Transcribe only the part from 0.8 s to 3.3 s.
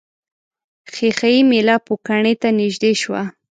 ښيښه یي میله پوکڼۍ ته نژدې شوه.